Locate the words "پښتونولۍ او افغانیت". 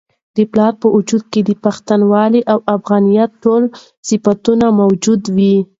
1.63-3.29